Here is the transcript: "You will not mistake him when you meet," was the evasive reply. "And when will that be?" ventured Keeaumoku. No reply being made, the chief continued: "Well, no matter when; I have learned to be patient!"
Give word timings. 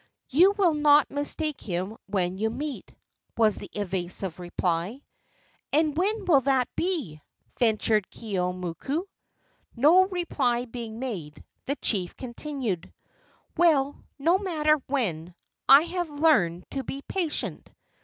"You 0.29 0.53
will 0.57 0.73
not 0.73 1.11
mistake 1.11 1.61
him 1.61 1.95
when 2.07 2.35
you 2.39 2.49
meet," 2.49 2.91
was 3.37 3.57
the 3.57 3.69
evasive 3.71 4.39
reply. 4.39 5.03
"And 5.71 5.95
when 5.95 6.25
will 6.25 6.41
that 6.41 6.67
be?" 6.75 7.21
ventured 7.59 8.09
Keeaumoku. 8.09 9.03
No 9.75 10.07
reply 10.07 10.65
being 10.65 10.97
made, 10.97 11.43
the 11.67 11.75
chief 11.75 12.17
continued: 12.17 12.91
"Well, 13.55 14.03
no 14.17 14.39
matter 14.39 14.81
when; 14.87 15.35
I 15.69 15.83
have 15.83 16.09
learned 16.09 16.65
to 16.71 16.83
be 16.83 17.03
patient!" 17.03 17.71